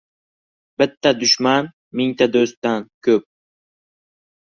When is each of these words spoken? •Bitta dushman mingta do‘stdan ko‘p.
•Bitta 0.81 1.11
dushman 1.19 1.67
mingta 1.99 2.27
do‘stdan 2.37 2.87
ko‘p. 3.09 3.21